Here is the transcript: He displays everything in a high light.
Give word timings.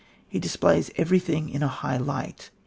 He 0.27 0.39
displays 0.39 0.89
everything 0.97 1.47
in 1.49 1.61
a 1.61 1.67
high 1.67 1.97
light. 1.97 2.49